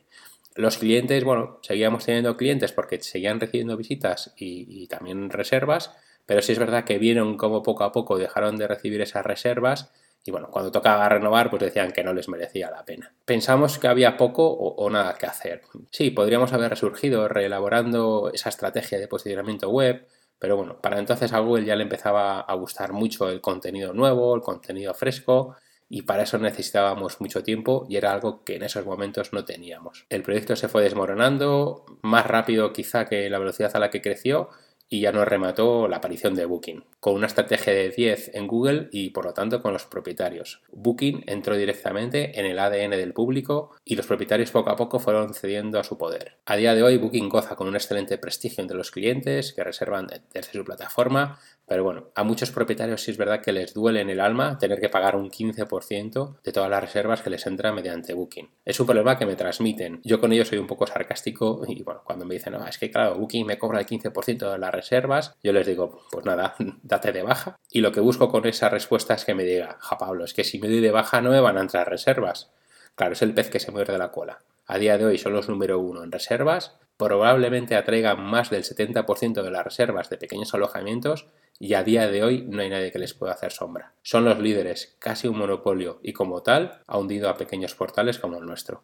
Los 0.56 0.77
clientes, 0.77 1.24
bueno, 1.24 1.60
seguíamos 1.62 2.06
teniendo 2.06 2.36
clientes 2.36 2.72
porque 2.72 3.01
seguían 3.01 3.39
recibiendo 3.39 3.77
visitas 3.77 4.34
y, 4.36 4.88
también 4.88 5.29
reservas, 5.29 5.91
pero 6.25 6.41
sí 6.41 6.51
es 6.51 6.60
verdad 6.60 6.84
que 6.84 6.98
vieron 6.98 7.38
cómo 7.38 7.63
poco 7.63 7.84
a 7.84 7.91
poco 7.91 8.18
dejaron 8.18 8.58
de 8.58 8.68
recibir 8.68 9.01
esas 9.01 9.25
reservas 9.25 9.91
y 10.25 10.32
bueno, 10.32 10.50
cuando 10.51 10.72
tocaba 10.72 11.08
renovar, 11.08 11.50
pues 11.50 11.62
decían 11.62 11.91
que 11.91 12.03
no 12.03 12.13
les 12.13 12.27
merecía 12.27 12.70
la 12.70 12.84
pena. 12.84 13.13
Pensamos 13.25 13.79
que 13.79 13.88
había 13.88 14.18
poco 14.18 14.51
o, 14.51 14.89
nada 14.89 15.15
que 15.15 15.25
hacer. 15.25 15.62
Sí, 15.91 16.12
podríamos 16.12 16.51
haber 16.51 16.72
resurgido 16.72 17.27
reelaborando 17.27 18.29
esa 18.34 18.50
estrategia 18.50 19.00
de 19.00 19.08
posicionamiento 19.08 19.70
web, 19.70 20.08
pero 20.38 20.58
bueno, 20.58 20.79
para 20.82 21.00
entonces 21.00 21.32
a 21.34 21.39
Google 21.39 21.65
ya 21.65 21.75
le 21.75 21.84
empezaba 21.84 22.41
a 22.41 22.53
gustar 22.56 22.91
mucho 22.91 23.29
el 23.29 23.41
contenido 23.41 23.94
nuevo, 23.94 24.36
el 24.36 24.41
contenido 24.41 24.94
fresco, 24.94 25.56
y 25.89 26.03
para 26.03 26.24
eso 26.24 26.38
necesitábamos 26.38 27.19
mucho 27.19 27.43
tiempo 27.43 27.86
y 27.89 27.98
era 27.98 28.13
algo 28.13 28.43
que 28.43 28.55
en 28.55 28.63
esos 28.63 28.86
momentos 28.86 29.34
no 29.34 29.43
teníamos. 29.43 30.05
El 30.10 30.22
proyecto 30.22 30.55
se 30.55 30.67
fue 30.67 30.84
desmoronando 30.84 31.86
más 32.01 32.25
rápido 32.27 32.72
quizá 32.72 33.05
que 33.05 33.29
la 33.29 33.39
velocidad 33.39 33.75
a 33.75 33.79
la 33.79 33.89
que 33.89 34.01
creció 34.01 34.50
y 34.91 35.01
ya 35.01 35.12
nos 35.12 35.27
remató 35.27 35.88
la 35.88 35.98
aparición 35.98 36.34
de 36.34 36.46
Booking, 36.46 36.84
con 37.00 37.13
una 37.13 37.27
estrategia 37.27 37.72
de 37.74 37.89
10 37.89 38.31
en 38.34 38.48
Google 38.48 38.89
y 38.91 39.12
por 39.12 39.25
lo 39.25 39.34
tanto 39.34 39.62
con 39.62 39.72
los 39.72 39.86
propietarios. 39.86 40.63
Booking 40.72 41.24
entró 41.27 41.55
directamente 41.55 42.39
en 42.39 42.48
el 42.48 42.58
ADN 42.58 42.91
del 42.91 43.13
público 43.13 43.75
y 43.86 43.96
los 43.96 44.08
propietarios 44.08 44.50
poco 44.50 44.72
a 44.72 44.75
poco 44.75 45.00
fueron 45.00 45.36
cediendo 45.36 45.79
a 45.79 45.84
su 45.84 46.00
poder. 46.00 46.38
A 46.46 46.55
día 46.55 46.74
de 46.74 46.81
hoy 46.81 46.98
Booking 46.98 47.29
goza 47.29 47.55
con 47.55 47.67
un 47.67 47.75
excelente 47.75 48.17
prestigio 48.17 48.63
entre 48.63 48.77
los 48.77 48.89
clientes 48.89 49.53
que 49.53 49.63
reservan 49.63 50.08
desde 50.34 50.53
su 50.53 50.65
plataforma, 50.65 51.39
pero 51.70 51.84
bueno, 51.84 52.08
a 52.16 52.24
muchos 52.24 52.50
propietarios 52.50 53.04
sí 53.04 53.12
es 53.12 53.18
verdad 53.18 53.42
que 53.42 53.52
les 53.52 53.76
duele 53.76 54.02
en 54.02 54.10
el 54.10 54.20
alma 54.20 54.58
tener 54.58 54.82
que 54.82 54.90
pagar 54.90 55.16
un 55.16 55.30
15% 55.30 56.42
de 56.42 56.52
todas 56.52 56.68
las 56.68 56.82
reservas 56.82 57.22
que 57.22 57.30
les 57.30 57.46
entran 57.46 57.76
mediante 57.76 58.16
Booking. 58.16 58.50
Es 58.66 58.80
un 58.80 58.88
problema 58.88 59.20
que 59.20 59.28
me 59.28 59.36
transmiten. 59.36 60.02
Yo 60.04 60.20
con 60.20 60.34
ellos 60.34 60.48
soy 60.48 60.58
un 60.58 60.66
poco 60.66 60.88
sarcástico 60.88 61.62
y 61.68 61.84
bueno, 61.84 62.02
cuando 62.04 62.26
me 62.26 62.34
dicen, 62.34 62.54
no, 62.54 62.66
es 62.66 62.80
que 62.80 62.90
claro, 62.90 63.20
Booking 63.20 63.46
me 63.46 63.60
cobra 63.60 63.80
el 63.80 63.86
15% 63.86 64.52
de 64.52 64.58
las 64.58 64.74
reservas, 64.74 65.36
yo 65.44 65.54
les 65.54 65.68
digo, 65.68 66.02
pues 66.10 66.26
nada, 66.26 66.56
date 66.82 67.12
de 67.12 67.22
baja. 67.22 67.60
Y 67.70 67.82
lo 67.82 67.92
que 67.92 68.00
busco 68.00 68.30
con 68.30 68.48
esa 68.48 68.70
respuesta 68.70 69.14
es 69.14 69.24
que 69.24 69.36
me 69.36 69.44
diga, 69.44 69.78
ja 69.80 70.00
Pablo, 70.00 70.26
es 70.26 70.34
que 70.34 70.44
si 70.44 70.58
me 70.58 70.70
doy 70.70 70.80
de 70.80 70.90
baja 70.90 71.22
no 71.22 71.30
me 71.30 71.40
van 71.40 71.60
a 71.60 71.62
entrar 71.62 71.88
reservas. 71.88 72.50
Claro, 72.96 73.14
es 73.14 73.22
el 73.22 73.36
pez 73.36 73.52
que 73.52 73.60
se 73.60 73.72
muerde 73.72 73.96
la 74.00 74.12
cola. 74.12 74.40
A 74.66 74.80
día 74.80 74.98
de 74.98 75.06
hoy 75.06 75.20
son 75.20 75.34
los 75.34 75.48
número 75.48 75.78
uno 75.78 76.04
en 76.04 76.12
reservas, 76.12 76.80
probablemente 76.98 77.76
atraigan 77.76 78.22
más 78.22 78.50
del 78.50 78.64
70% 78.64 79.42
de 79.42 79.52
las 79.52 79.64
reservas 79.64 80.10
de 80.10 80.18
pequeños 80.18 80.54
alojamientos 80.54 81.28
y 81.60 81.74
a 81.74 81.84
día 81.84 82.08
de 82.08 82.24
hoy 82.24 82.46
no 82.48 82.62
hay 82.62 82.70
nadie 82.70 82.92
que 82.92 83.00
les 83.00 83.13
pueda 83.13 83.34
hacer 83.34 83.51
sombra. 83.51 83.94
Son 84.01 84.24
los 84.24 84.39
líderes, 84.39 84.96
casi 85.00 85.28
un 85.28 85.38
monopolio 85.38 86.00
y 86.01 86.13
como 86.13 86.42
tal 86.42 86.82
ha 86.88 86.98
hundido 86.98 87.30
a 87.30 87.38
pequeños 87.38 87.75
portales 87.75 88.18
como 88.18 88.38
el 88.38 88.46
nuestro. 88.46 88.84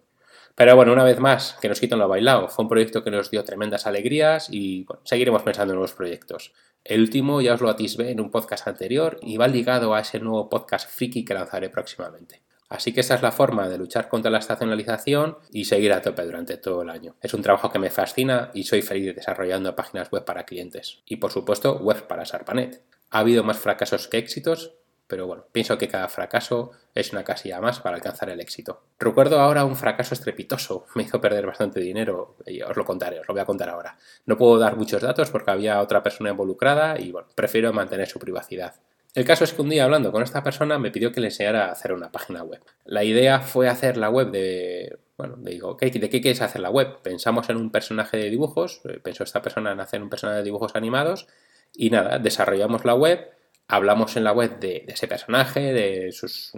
Pero 0.55 0.75
bueno, 0.75 0.93
una 0.93 1.03
vez 1.03 1.19
más, 1.19 1.57
que 1.61 1.69
nos 1.69 1.79
quitan 1.79 1.99
lo 1.99 2.07
bailado. 2.07 2.47
Fue 2.49 2.63
un 2.63 2.69
proyecto 2.69 3.03
que 3.03 3.11
nos 3.11 3.31
dio 3.31 3.43
tremendas 3.43 3.87
alegrías 3.87 4.49
y 4.49 4.85
seguiremos 5.03 5.43
pensando 5.43 5.73
en 5.73 5.77
nuevos 5.77 5.93
proyectos. 5.93 6.53
El 6.83 7.01
último 7.01 7.41
ya 7.41 7.55
os 7.55 7.61
lo 7.61 7.69
atisbé 7.69 8.11
en 8.11 8.21
un 8.21 8.29
podcast 8.29 8.67
anterior 8.67 9.19
y 9.21 9.37
va 9.37 9.47
ligado 9.47 9.95
a 9.95 10.01
ese 10.01 10.19
nuevo 10.19 10.49
podcast 10.49 10.89
friki 10.89 11.25
que 11.25 11.33
lanzaré 11.33 11.69
próximamente. 11.69 12.44
Así 12.69 12.93
que 12.93 13.01
esa 13.01 13.15
es 13.15 13.21
la 13.21 13.31
forma 13.31 13.69
de 13.69 13.77
luchar 13.77 14.09
contra 14.09 14.31
la 14.31 14.39
estacionalización 14.39 15.37
y 15.51 15.65
seguir 15.65 15.93
a 15.93 16.01
tope 16.01 16.23
durante 16.23 16.57
todo 16.57 16.81
el 16.81 16.89
año. 16.89 17.15
Es 17.21 17.33
un 17.33 17.41
trabajo 17.41 17.71
que 17.71 17.79
me 17.79 17.91
fascina 17.91 18.49
y 18.53 18.63
soy 18.63 18.81
feliz 18.81 19.15
desarrollando 19.15 19.75
páginas 19.75 20.09
web 20.11 20.25
para 20.25 20.45
clientes. 20.45 20.99
Y 21.05 21.17
por 21.17 21.31
supuesto, 21.31 21.77
web 21.77 22.07
para 22.07 22.25
Sarpanet. 22.25 22.81
Ha 23.11 23.19
habido 23.19 23.43
más 23.43 23.59
fracasos 23.59 24.07
que 24.07 24.17
éxitos, 24.17 24.73
pero 25.07 25.27
bueno, 25.27 25.45
pienso 25.51 25.77
que 25.77 25.87
cada 25.87 26.07
fracaso 26.07 26.71
es 26.95 27.11
una 27.11 27.23
casilla 27.23 27.61
más 27.61 27.79
para 27.79 27.95
alcanzar 27.95 28.29
el 28.29 28.39
éxito. 28.39 28.81
Recuerdo 28.99 29.39
ahora 29.39 29.63
un 29.63 29.75
fracaso 29.75 30.15
estrepitoso, 30.15 30.87
me 30.95 31.03
hizo 31.03 31.21
perder 31.21 31.45
bastante 31.45 31.79
dinero 31.79 32.35
y 32.45 32.61
os 32.63 32.75
lo 32.75 32.85
contaré, 32.85 33.19
os 33.19 33.27
lo 33.27 33.35
voy 33.35 33.41
a 33.41 33.45
contar 33.45 33.69
ahora. 33.69 33.97
No 34.25 34.37
puedo 34.37 34.57
dar 34.57 34.75
muchos 34.75 35.03
datos 35.03 35.29
porque 35.29 35.51
había 35.51 35.81
otra 35.81 36.01
persona 36.01 36.31
involucrada 36.31 36.99
y 36.99 37.11
bueno, 37.11 37.27
prefiero 37.35 37.71
mantener 37.71 38.07
su 38.07 38.17
privacidad. 38.17 38.75
El 39.15 39.23
caso 39.23 39.45
es 39.45 39.53
que 39.53 39.61
un 39.61 39.69
día 39.69 39.85
hablando 39.85 40.11
con 40.11 40.21
esta 40.21 40.43
persona 40.43 40.77
me 40.77 40.91
pidió 40.91 41.13
que 41.13 41.21
le 41.21 41.27
enseñara 41.27 41.67
a 41.67 41.71
hacer 41.71 41.93
una 41.93 42.11
página 42.11 42.43
web. 42.43 42.61
La 42.83 43.05
idea 43.05 43.39
fue 43.39 43.69
hacer 43.69 43.95
la 43.95 44.09
web 44.09 44.29
de... 44.29 44.99
Bueno, 45.17 45.37
le 45.41 45.51
digo, 45.51 45.77
¿de 45.79 46.09
qué 46.09 46.19
quieres 46.21 46.41
hacer 46.41 46.59
la 46.59 46.69
web? 46.69 47.01
Pensamos 47.01 47.49
en 47.49 47.55
un 47.55 47.71
personaje 47.71 48.17
de 48.17 48.29
dibujos, 48.29 48.81
eh, 48.83 48.99
pensó 49.01 49.23
esta 49.23 49.41
persona 49.41 49.71
en 49.71 49.79
hacer 49.79 50.03
un 50.03 50.09
personaje 50.09 50.39
de 50.39 50.43
dibujos 50.43 50.75
animados 50.75 51.27
y 51.73 51.91
nada, 51.91 52.19
desarrollamos 52.19 52.83
la 52.83 52.93
web, 52.93 53.31
hablamos 53.69 54.17
en 54.17 54.25
la 54.25 54.33
web 54.33 54.59
de, 54.59 54.83
ese 54.89 55.07
personaje, 55.07 55.71
de 55.71 56.11
sus, 56.11 56.51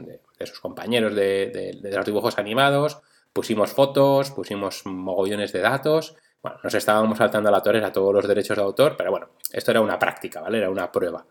compañeros 0.60 1.14
de, 1.14 1.80
de, 1.80 1.96
los 1.96 2.06
dibujos 2.08 2.40
animados, 2.40 2.98
pusimos 3.34 3.72
fotos, 3.72 4.32
pusimos 4.32 4.84
mogollones 4.88 5.54
de 5.54 5.60
datos, 5.60 6.16
bueno, 6.42 6.58
nos 6.64 6.74
estábamos 6.74 7.20
saltando 7.20 7.50
a 7.50 7.52
la 7.52 7.62
torera 7.62 7.92
todos 7.92 8.14
los 8.14 8.28
derechos 8.28 8.58
de 8.58 8.64
autor, 8.64 8.96
pero 8.98 9.12
bueno, 9.12 9.30
esto 9.52 9.70
era 9.70 9.82
una 9.82 10.00
práctica, 10.00 10.42
¿vale? 10.42 10.58
Era 10.58 10.72
una 10.72 10.92
prueba. 10.92 11.28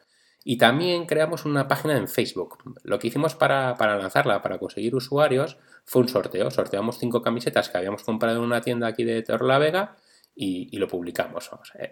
Y 0.48 0.58
también 0.58 1.06
creamos 1.06 1.44
una 1.44 1.66
página 1.66 1.96
en 1.96 2.06
Facebook. 2.06 2.58
Lo 2.84 3.00
que 3.00 3.08
hicimos 3.08 3.34
para, 3.34 3.74
lanzarla, 3.76 4.42
para 4.42 4.60
conseguir 4.60 4.94
usuarios, 4.94 5.58
fue 5.84 6.02
un 6.02 6.08
sorteo. 6.08 6.52
Sorteamos 6.52 7.00
cinco 7.00 7.20
camisetas 7.20 7.68
que 7.68 7.78
habíamos 7.78 8.04
comprado 8.04 8.36
en 8.36 8.44
una 8.44 8.60
tienda 8.60 8.86
aquí 8.86 9.02
de 9.02 9.22
Torre 9.22 9.58
Vega 9.58 9.96
y, 10.36 10.68
y 10.70 10.78
lo 10.78 10.86
publicamos. 10.86 11.50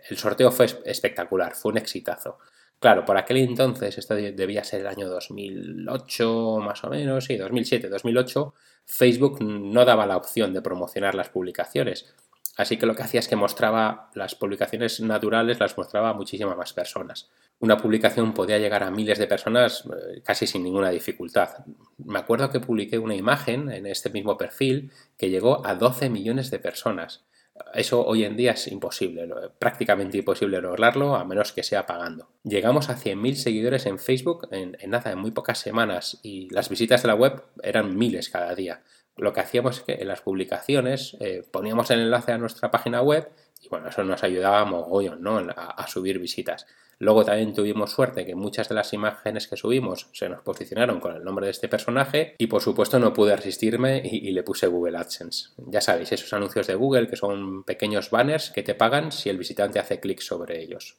El 0.09 0.17
sorteo 0.17 0.53
fue 0.53 0.67
espectacular, 0.85 1.57
fue 1.57 1.73
un 1.73 1.79
exitazo. 1.79 2.39
Claro, 2.79 3.05
por 3.05 3.17
aquel 3.17 3.39
entonces, 3.39 3.99
esto 3.99 4.15
debía 4.15 4.63
ser 4.63 4.83
el 4.83 4.87
año 4.87 5.09
2008 5.09 6.59
más 6.63 6.85
o 6.85 6.91
menos, 6.91 7.25
sí, 7.25 7.37
2007, 7.37 7.89
2008, 7.89 8.55
Facebook 8.85 9.43
no 9.43 9.85
daba 9.85 10.07
la 10.07 10.17
opción 10.17 10.53
de 10.53 10.63
promocionar 10.63 11.17
las 11.17 11.29
publicaciones. 11.29 12.15
Así 12.57 12.77
que 12.77 12.87
lo 12.87 12.95
que 12.95 13.03
hacía 13.03 13.21
es 13.21 13.29
que 13.29 13.37
mostraba 13.37 14.11
las 14.15 14.35
publicaciones 14.35 15.01
naturales, 15.01 15.59
las 15.61 15.77
mostraba 15.77 16.11
a 16.11 16.15
muchísimas 16.15 16.57
más 16.57 16.73
personas 16.73 17.31
una 17.61 17.79
publicación 17.79 18.35
podía 18.35 18.59
llegar 18.59 18.83
a 18.83 18.91
miles 18.91 19.19
de 19.19 19.27
personas 19.27 19.85
eh, 19.87 20.21
casi 20.23 20.47
sin 20.47 20.63
ninguna 20.63 20.91
dificultad. 20.91 21.65
Me 21.99 22.19
acuerdo 22.19 22.51
que 22.51 22.61
publiqué 22.61 22.99
una 22.99 23.15
imagen 23.15 23.71
en 23.71 23.87
este 23.87 24.11
mismo 24.11 24.37
perfil 24.37 24.91
que 25.17 25.31
llegó 25.31 25.67
a 25.67 25.75
12 25.75 26.11
millones 26.11 26.51
de 26.51 26.59
personas. 26.59 27.25
Eso 27.73 28.05
hoy 28.05 28.25
en 28.25 28.37
día 28.37 28.51
es 28.51 28.67
imposible, 28.67 29.29
prácticamente 29.61 30.19
imposible 30.19 30.61
lograrlo 30.61 31.15
a 31.15 31.25
menos 31.25 31.53
que 31.53 31.63
sea 31.63 31.87
pagando. 31.87 32.29
Llegamos 32.43 32.91
a 32.91 32.97
100.000 32.97 33.35
seguidores 33.35 33.87
en 33.87 34.01
Facebook 34.01 34.49
en, 34.51 34.77
nada, 34.91 35.13
en 35.13 35.19
muy 35.21 35.31
pocas 35.31 35.59
semanas 35.59 36.19
y 36.25 36.51
las 36.51 36.69
visitas 36.69 37.03
de 37.03 37.09
la 37.09 37.15
web 37.15 37.45
eran 37.63 37.97
miles 37.97 38.29
cada 38.29 38.57
día. 38.57 38.83
Lo 39.17 39.33
que 39.33 39.41
hacíamos 39.41 39.79
es 39.79 39.83
que 39.85 39.93
en 39.95 40.09
las 40.09 40.21
publicaciones 40.21 41.17
eh, 41.21 41.43
poníamos 41.51 41.91
el 41.91 42.01
enlace 42.01 42.33
a 42.33 42.39
nuestra 42.39 42.71
página 42.71 43.03
web 43.03 43.31
y 43.61 43.69
bueno, 43.69 43.89
eso 43.89 44.03
nos 44.05 44.23
ayudaba 44.25 44.65
mogollón 44.65 45.23
¿no? 45.23 45.39
a 45.39 45.87
subir 45.87 46.19
visitas. 46.19 46.67
Luego 46.99 47.25
también 47.25 47.53
tuvimos 47.53 47.93
suerte 47.93 48.25
que 48.25 48.35
muchas 48.35 48.69
de 48.69 48.75
las 48.75 48.93
imágenes 48.93 49.49
que 49.49 49.57
subimos 49.57 50.09
se 50.13 50.29
nos 50.29 50.43
posicionaron 50.43 51.01
con 51.01 51.17
el 51.17 51.25
nombre 51.25 51.47
de 51.47 51.53
este 51.53 51.69
personaje 51.69 52.35
y 52.39 52.47
por 52.47 52.63
supuesto 52.63 52.99
no 52.99 53.13
pude 53.13 53.35
resistirme 53.35 54.01
y, 54.05 54.31
le 54.33 54.43
puse 54.43 54.67
Google 54.67 54.99
AdSense. 54.99 55.51
Ya 55.57 55.81
sabéis, 55.81 56.13
esos 56.13 56.33
anuncios 56.33 56.67
de 56.67 56.75
Google 56.75 57.09
que 57.09 57.17
son 57.17 57.65
pequeños 57.65 58.11
banners 58.11 58.51
que 58.51 58.63
te 58.63 58.75
pagan 58.75 59.13
si 59.13 59.29
el 59.29 59.39
visitante 59.39 59.79
hace 59.79 60.01
clic 60.01 60.21
sobre 60.21 60.63
ellos. 60.63 60.97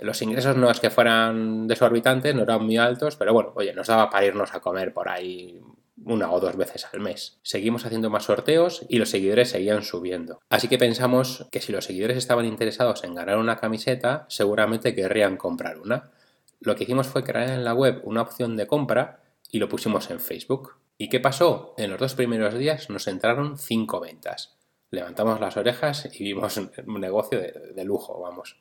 Los 0.00 0.22
ingresos 0.22 0.56
no 0.56 0.70
es 0.70 0.80
que 0.80 0.90
fueran 0.90 1.66
desorbitantes, 1.66 2.34
no 2.34 2.42
eran 2.42 2.64
muy 2.64 2.78
altos, 2.78 3.16
pero 3.16 3.34
bueno, 3.34 3.52
oye, 3.54 3.74
nos 3.74 3.88
daba 3.88 4.08
para 4.08 4.24
irnos 4.24 4.54
a 4.54 4.60
comer 4.60 4.94
por 4.94 5.08
ahí 5.08 5.60
una 6.04 6.30
o 6.32 6.40
dos 6.40 6.56
veces 6.56 6.86
al 6.92 7.00
mes. 7.00 7.38
Seguimos 7.42 7.84
haciendo 7.84 8.10
más 8.10 8.24
sorteos 8.24 8.84
y 8.88 8.98
los 8.98 9.10
seguidores 9.10 9.50
seguían 9.50 9.82
subiendo. 9.82 10.40
Así 10.48 10.68
que 10.68 10.78
pensamos 10.78 11.46
que 11.50 11.60
si 11.60 11.72
los 11.72 11.84
seguidores 11.84 12.16
estaban 12.16 12.46
interesados 12.46 13.04
en 13.04 13.14
ganar 13.14 13.38
una 13.38 13.58
camiseta, 13.58 14.26
seguramente 14.28 14.94
querrían 14.94 15.36
comprar 15.36 15.78
una. 15.78 16.10
Lo 16.60 16.76
que 16.76 16.84
hicimos 16.84 17.08
fue 17.08 17.24
crear 17.24 17.50
en 17.50 17.64
la 17.64 17.74
web 17.74 18.00
una 18.04 18.22
opción 18.22 18.56
de 18.56 18.66
compra 18.66 19.20
y 19.50 19.58
lo 19.58 19.68
pusimos 19.68 20.10
en 20.10 20.20
Facebook. 20.20 20.76
¿Y 20.96 21.08
qué 21.08 21.20
pasó? 21.20 21.74
En 21.76 21.90
los 21.90 21.98
dos 21.98 22.14
primeros 22.14 22.54
días 22.54 22.88
nos 22.88 23.08
entraron 23.08 23.58
cinco 23.58 24.00
ventas. 24.00 24.56
Levantamos 24.90 25.40
las 25.40 25.56
orejas 25.56 26.08
y 26.12 26.22
vimos 26.22 26.56
un 26.86 27.00
negocio 27.00 27.40
de, 27.40 27.84
lujo, 27.84 28.20
vamos. 28.20 28.60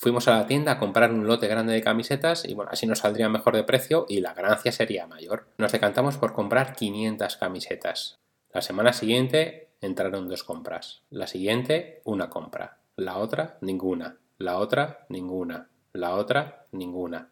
Fuimos 0.00 0.28
a 0.28 0.38
la 0.38 0.46
tienda 0.46 0.72
a 0.72 0.78
comprar 0.78 1.12
un 1.12 1.26
lote 1.26 1.46
grande 1.46 1.74
de 1.74 1.82
camisetas 1.82 2.46
y 2.46 2.54
bueno, 2.54 2.70
así 2.72 2.86
nos 2.86 3.00
saldría 3.00 3.28
mejor 3.28 3.54
de 3.54 3.64
precio 3.64 4.06
y 4.08 4.22
la 4.22 4.32
ganancia 4.32 4.72
sería 4.72 5.06
mayor. 5.06 5.48
Nos 5.58 5.72
decantamos 5.72 6.16
por 6.16 6.32
comprar 6.32 6.74
500 6.74 7.36
camisetas. 7.36 8.18
La 8.50 8.62
semana 8.62 8.94
siguiente 8.94 9.68
entraron 9.82 10.26
dos 10.26 10.42
compras. 10.42 11.02
La 11.10 11.26
siguiente, 11.26 12.00
una 12.04 12.30
compra. 12.30 12.78
La 12.96 13.18
otra, 13.18 13.58
ninguna. 13.60 14.16
La 14.38 14.56
otra, 14.56 15.04
ninguna. 15.10 15.68
La 15.92 16.14
otra, 16.14 16.64
ninguna. 16.72 17.28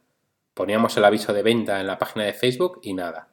Poníamos 0.52 0.94
el 0.98 1.06
aviso 1.06 1.32
de 1.32 1.42
venta 1.42 1.80
en 1.80 1.87
la 1.87 1.96
página 1.96 2.26
de 2.26 2.34
Facebook 2.34 2.80
y 2.82 2.92
nada. 2.92 3.28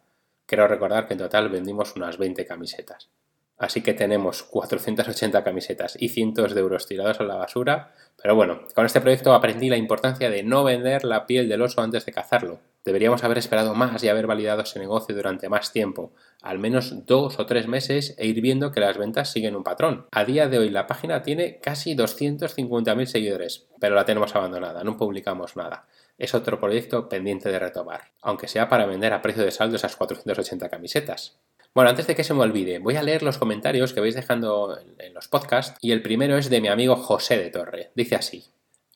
Quiero 0.46 0.66
recordar 0.66 1.08
que 1.08 1.16
en 1.16 1.20
total 1.20 1.50
vendimos 1.50 1.94
unas 1.98 2.18
20 2.18 2.46
camisetas. 2.46 3.10
Así 3.58 3.82
que 3.82 3.94
tenemos 3.94 4.44
480 4.44 5.44
camisetas 5.44 5.98
y 6.00 6.10
cientos 6.10 6.54
de 6.54 6.62
euros 6.62 6.88
tirados 6.88 7.20
a 7.20 7.24
la 7.24 7.36
basura. 7.36 7.94
Pero 8.22 8.36
bueno, 8.36 8.62
con 8.74 8.86
este 8.86 9.02
proyecto 9.02 9.34
aprendí 9.34 9.70
la 9.70 9.78
importancia 9.78 10.30
de 10.30 10.44
no 10.44 10.64
vender 10.64 11.06
la 11.06 11.26
piel 11.26 11.48
del 11.48 11.62
oso 11.62 11.82
antes 11.82 12.06
de 12.06 12.12
cazarlo. 12.12 12.60
Deberíamos 12.84 13.24
haber 13.24 13.40
esperado 13.40 13.74
más 13.74 14.04
y 14.04 14.10
haber 14.10 14.28
validado 14.28 14.62
ese 14.62 14.78
negocio 14.78 15.16
durante 15.16 15.50
más 15.50 15.72
tiempo, 15.72 16.14
al 16.44 16.60
menos 16.60 17.08
dos 17.08 17.40
o 17.40 17.46
tres 17.48 17.68
meses, 17.68 18.14
e 18.20 18.28
ir 18.28 18.42
viendo 18.42 18.72
que 18.72 18.80
las 18.80 18.98
ventas 18.98 19.32
siguen 19.32 19.56
un 19.56 19.64
patrón. 19.64 20.06
A 20.12 20.24
día 20.24 20.48
de 20.48 20.60
hoy 20.60 20.70
la 20.70 20.86
página 20.86 21.24
tiene 21.24 21.60
casi 21.60 21.96
250.000 21.96 23.06
seguidores, 23.06 23.66
pero 23.80 23.96
la 23.96 24.06
tenemos 24.06 24.36
abandonada, 24.36 24.84
no 24.84 24.98
publicamos 24.98 25.56
nada. 25.56 25.88
Es 26.20 26.36
otro 26.36 26.60
proyecto 26.60 27.10
pendiente 27.10 27.50
de 27.50 27.58
retomar, 27.58 28.12
aunque 28.22 28.48
sea 28.48 28.70
para 28.70 28.86
vender 28.86 29.14
a 29.14 29.22
precio 29.24 29.44
de 29.44 29.52
saldo 29.52 29.78
esas 29.78 29.96
480 29.96 30.70
camisetas. 30.70 31.40
Bueno, 31.76 31.90
antes 31.90 32.08
de 32.08 32.16
que 32.16 32.24
se 32.24 32.34
me 32.34 32.42
olvide, 32.42 32.80
voy 32.80 32.96
a 32.96 33.04
leer 33.04 33.22
los 33.22 33.38
comentarios 33.38 33.92
que 33.92 34.00
vais 34.00 34.16
dejando 34.16 34.80
en 34.98 35.14
los 35.14 35.28
podcasts 35.28 35.78
y 35.82 35.92
el 35.92 36.02
primero 36.02 36.38
es 36.38 36.50
de 36.50 36.62
mi 36.62 36.70
amigo 36.70 36.96
José 36.96 37.38
de 37.38 37.50
Torre. 37.50 37.92
Dice 37.96 38.16
así, 38.16 38.46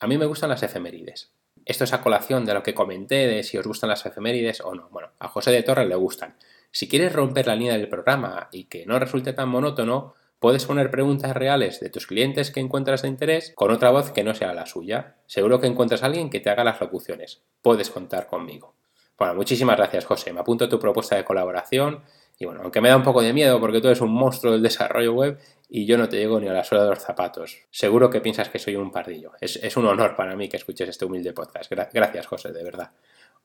a 0.00 0.06
mí 0.06 0.16
me 0.16 0.24
gustan 0.24 0.48
las 0.48 0.62
efemérides. 0.62 1.30
Esto 1.66 1.84
es 1.84 1.92
a 1.92 2.00
colación 2.00 2.46
de 2.46 2.54
lo 2.54 2.62
que 2.62 2.72
comenté 2.72 3.26
de 3.26 3.42
si 3.42 3.58
os 3.58 3.66
gustan 3.66 3.90
las 3.90 4.06
efemérides 4.06 4.62
o 4.62 4.74
no. 4.74 4.88
Bueno, 4.88 5.10
a 5.18 5.28
José 5.28 5.50
de 5.50 5.62
Torre 5.62 5.86
le 5.86 5.94
gustan. 5.94 6.36
Si 6.70 6.88
quieres 6.88 7.12
romper 7.12 7.48
la 7.48 7.54
línea 7.54 7.76
del 7.76 7.90
programa 7.90 8.48
y 8.50 8.64
que 8.64 8.86
no 8.86 8.98
resulte 8.98 9.34
tan 9.34 9.50
monótono, 9.50 10.14
puedes 10.38 10.64
poner 10.64 10.90
preguntas 10.90 11.36
reales 11.36 11.80
de 11.80 11.90
tus 11.90 12.06
clientes 12.06 12.50
que 12.50 12.60
encuentras 12.60 13.02
de 13.02 13.08
interés 13.08 13.52
con 13.56 13.72
otra 13.72 13.90
voz 13.90 14.10
que 14.10 14.24
no 14.24 14.34
sea 14.34 14.54
la 14.54 14.64
suya. 14.64 15.16
Seguro 15.26 15.60
que 15.60 15.66
encuentras 15.66 16.02
a 16.02 16.06
alguien 16.06 16.30
que 16.30 16.40
te 16.40 16.48
haga 16.48 16.64
las 16.64 16.80
locuciones. 16.80 17.42
Puedes 17.60 17.90
contar 17.90 18.26
conmigo. 18.26 18.74
Bueno, 19.18 19.34
muchísimas 19.34 19.76
gracias, 19.76 20.06
José. 20.06 20.32
Me 20.32 20.40
apunto 20.40 20.66
tu 20.66 20.78
propuesta 20.78 21.14
de 21.14 21.24
colaboración. 21.24 22.04
Y 22.40 22.46
bueno, 22.46 22.62
aunque 22.62 22.80
me 22.80 22.88
da 22.88 22.96
un 22.96 23.02
poco 23.02 23.20
de 23.20 23.34
miedo 23.34 23.60
porque 23.60 23.82
tú 23.82 23.88
eres 23.88 24.00
un 24.00 24.12
monstruo 24.12 24.54
del 24.54 24.62
desarrollo 24.62 25.12
web 25.12 25.38
y 25.68 25.84
yo 25.84 25.98
no 25.98 26.08
te 26.08 26.16
llego 26.16 26.40
ni 26.40 26.48
a 26.48 26.54
la 26.54 26.64
suela 26.64 26.84
de 26.84 26.90
los 26.90 27.00
zapatos. 27.00 27.58
Seguro 27.70 28.08
que 28.08 28.22
piensas 28.22 28.48
que 28.48 28.58
soy 28.58 28.76
un 28.76 28.90
pardillo. 28.90 29.32
Es, 29.42 29.76
un 29.76 29.84
honor 29.86 30.16
para 30.16 30.34
mí 30.34 30.48
que 30.48 30.56
escuches 30.56 30.88
este 30.88 31.04
humilde 31.04 31.34
podcast. 31.34 31.70
gracias, 31.70 32.26
José, 32.26 32.50
de 32.52 32.64
verdad. 32.64 32.92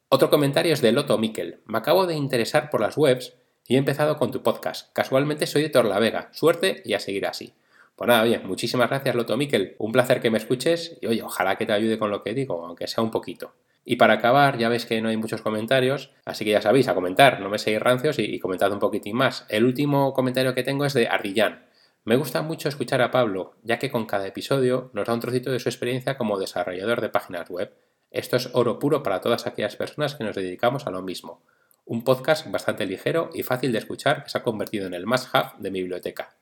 Otro 0.08 0.30
comentario 0.30 0.74
es 0.74 0.82
de 0.82 0.94
Loto 0.94 1.18
Miquel. 1.18 1.60
Me 1.66 1.78
acabo 1.78 2.08
de 2.08 2.16
interesar 2.16 2.70
por 2.70 2.80
las 2.80 2.96
webs 2.96 3.34
y 3.68 3.76
he 3.76 3.78
empezado 3.78 4.16
con 4.16 4.32
tu 4.32 4.42
podcast. 4.42 4.94
Casualmente 4.94 5.46
soy 5.46 5.64
de 5.64 5.70
Torlavega. 5.70 6.30
Suerte 6.32 6.82
y 6.86 6.94
a 6.94 7.02
seguir 7.02 7.28
así. 7.28 7.54
Pues 7.98 8.08
nada, 8.08 8.24
bien, 8.24 8.48
muchísimas 8.48 8.90
gracias 8.90 9.14
Loto 9.14 9.36
Miquel. 9.36 9.76
Un 9.78 9.92
placer 9.92 10.22
que 10.22 10.30
me 10.30 10.38
escuches 10.38 10.98
y 11.02 11.08
oye, 11.08 11.22
ojalá 11.22 11.58
que 11.58 11.66
te 11.66 11.74
ayude 11.74 12.00
con 12.00 12.12
lo 12.12 12.24
que 12.24 12.34
digo, 12.34 12.66
aunque 12.66 12.88
sea 12.88 13.04
un 13.04 13.12
poquito. 13.12 13.52
Y 13.88 13.98
para 13.98 14.16
acabar, 14.16 14.58
ya 14.58 14.68
veis 14.68 14.88
que 14.88 15.00
no 15.00 15.10
hay 15.10 15.18
muchos 15.18 15.44
comentarios, 15.44 16.12
así 16.26 16.44
que 16.44 16.50
ya 16.52 16.62
sabéis, 16.62 16.88
a 16.88 16.96
comentar, 16.96 17.40
no 17.40 17.50
me 17.50 17.60
seguís 17.60 17.80
rancios 17.80 18.18
y, 18.18 18.40
comentad 18.40 18.72
un 18.72 18.80
poquitín 18.80 19.16
más. 19.16 19.46
El 19.48 19.64
último 19.64 20.12
comentario 20.14 20.56
que 20.56 20.64
tengo 20.64 20.86
es 20.86 20.94
de 20.96 21.08
Ardillán. 21.08 21.68
Me 22.04 22.16
gusta 22.16 22.42
mucho 22.42 22.68
escuchar 22.68 23.04
a 23.04 23.12
Pablo, 23.12 23.54
ya 23.62 23.78
que 23.78 23.92
con 23.92 24.08
cada 24.08 24.26
episodio 24.26 24.90
nos 24.94 25.06
da 25.06 25.14
un 25.14 25.20
trocito 25.20 25.52
de 25.52 25.60
su 25.60 25.70
experiencia 25.70 26.18
como 26.18 26.40
desarrollador 26.40 27.00
de 27.00 27.10
páginas 27.10 27.48
web. 27.50 27.76
Esto 28.10 28.38
es 28.38 28.50
oro 28.54 28.80
puro 28.80 29.04
para 29.04 29.22
todas 29.22 29.46
aquellas 29.46 29.76
personas 29.76 30.16
que 30.16 30.24
nos 30.24 30.36
dedicamos 30.36 30.88
a 30.88 30.92
lo 30.92 31.04
mismo. 31.04 31.44
Un 31.86 32.04
podcast 32.04 32.50
bastante 32.50 32.88
ligero 32.88 33.30
y 33.36 33.44
fácil 33.44 33.72
de 33.72 33.78
escuchar 33.78 34.24
que 34.24 34.30
se 34.32 34.40
ha 34.40 34.44
convertido 34.44 34.88
en 34.88 34.96
el 34.96 35.06
must-have 35.06 35.52
de 35.60 35.70
mi 35.70 35.82
biblioteca. 35.82 36.36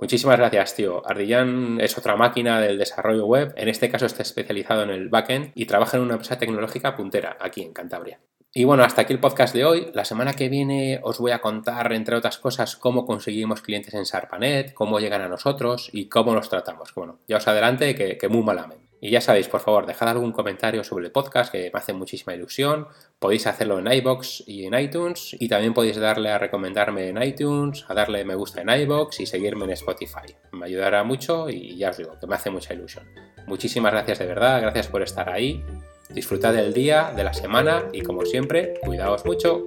Muchísimas 0.00 0.38
gracias, 0.38 0.76
tío. 0.76 1.02
Ardillán 1.04 1.80
es 1.80 1.98
otra 1.98 2.14
máquina 2.14 2.60
del 2.60 2.78
desarrollo 2.78 3.26
web. 3.26 3.52
En 3.56 3.68
este 3.68 3.90
caso 3.90 4.06
está 4.06 4.22
especializado 4.22 4.84
en 4.84 4.90
el 4.90 5.08
backend 5.08 5.50
y 5.56 5.66
trabaja 5.66 5.96
en 5.96 6.04
una 6.04 6.14
empresa 6.14 6.38
tecnológica 6.38 6.94
puntera 6.94 7.36
aquí 7.40 7.62
en 7.62 7.72
Cantabria. 7.72 8.20
Y 8.54 8.64
bueno, 8.64 8.84
hasta 8.84 9.02
aquí 9.02 9.12
el 9.12 9.18
podcast 9.18 9.54
de 9.54 9.64
hoy. 9.64 9.90
La 9.94 10.04
semana 10.04 10.34
que 10.34 10.48
viene 10.48 11.00
os 11.02 11.18
voy 11.18 11.32
a 11.32 11.40
contar, 11.40 11.92
entre 11.92 12.16
otras 12.16 12.38
cosas, 12.38 12.76
cómo 12.76 13.04
conseguimos 13.06 13.60
clientes 13.60 13.92
en 13.94 14.06
Sarpanet, 14.06 14.72
cómo 14.72 15.00
llegan 15.00 15.20
a 15.20 15.28
nosotros 15.28 15.90
y 15.92 16.08
cómo 16.08 16.32
los 16.32 16.48
tratamos. 16.48 16.94
Bueno, 16.94 17.18
ya 17.26 17.36
os 17.36 17.48
adelante 17.48 17.94
que, 17.94 18.16
que 18.16 18.28
muy 18.28 18.42
malamente. 18.42 18.87
Y 19.00 19.10
ya 19.10 19.20
sabéis, 19.20 19.48
por 19.48 19.60
favor, 19.60 19.86
dejad 19.86 20.08
algún 20.08 20.32
comentario 20.32 20.82
sobre 20.82 21.06
el 21.06 21.12
podcast 21.12 21.52
que 21.52 21.70
me 21.72 21.78
hace 21.78 21.92
muchísima 21.92 22.34
ilusión. 22.34 22.88
Podéis 23.18 23.46
hacerlo 23.46 23.78
en 23.78 23.90
iBox 23.92 24.44
y 24.46 24.66
en 24.66 24.78
iTunes. 24.78 25.36
Y 25.38 25.48
también 25.48 25.74
podéis 25.74 25.96
darle 25.96 26.30
a 26.30 26.38
recomendarme 26.38 27.08
en 27.08 27.22
iTunes, 27.22 27.84
a 27.88 27.94
darle 27.94 28.24
me 28.24 28.34
gusta 28.34 28.62
en 28.62 28.70
iBox 28.70 29.20
y 29.20 29.26
seguirme 29.26 29.64
en 29.64 29.70
Spotify. 29.72 30.34
Me 30.52 30.66
ayudará 30.66 31.04
mucho 31.04 31.48
y 31.48 31.76
ya 31.76 31.90
os 31.90 31.96
digo 31.96 32.18
que 32.18 32.26
me 32.26 32.34
hace 32.34 32.50
mucha 32.50 32.74
ilusión. 32.74 33.06
Muchísimas 33.46 33.92
gracias 33.92 34.18
de 34.18 34.26
verdad, 34.26 34.60
gracias 34.60 34.88
por 34.88 35.02
estar 35.02 35.30
ahí. 35.30 35.64
Disfrutad 36.10 36.54
del 36.54 36.72
día, 36.72 37.12
de 37.14 37.24
la 37.24 37.34
semana 37.34 37.84
y 37.92 38.00
como 38.02 38.24
siempre, 38.24 38.74
cuidaos 38.82 39.24
mucho. 39.24 39.64